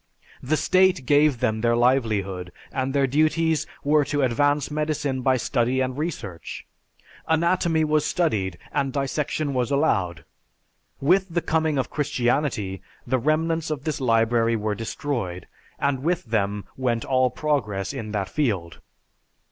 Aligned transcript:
The 0.41 0.57
state 0.57 1.05
gave 1.05 1.41
them 1.41 1.61
their 1.61 1.75
livelihood 1.75 2.51
and 2.71 2.91
their 2.91 3.05
duties 3.05 3.67
were 3.83 4.03
to 4.05 4.23
advance 4.23 4.71
medicine 4.71 5.21
by 5.21 5.37
study 5.37 5.79
and 5.79 5.95
research. 5.95 6.65
Anatomy 7.27 7.83
was 7.83 8.03
studied 8.03 8.57
and 8.71 8.91
dissection 8.91 9.53
was 9.53 9.69
allowed. 9.69 10.25
With 10.99 11.29
the 11.29 11.39
coming 11.43 11.77
of 11.77 11.91
Christianity, 11.91 12.81
the 13.05 13.19
remnants 13.19 13.69
of 13.69 13.83
this 13.83 14.01
library 14.01 14.55
were 14.55 14.73
destroyed, 14.73 15.47
and 15.77 16.01
with 16.01 16.25
them 16.25 16.63
went 16.75 17.05
all 17.05 17.29
progress 17.29 17.93
in 17.93 18.11
that 18.11 18.27
field. 18.27 18.79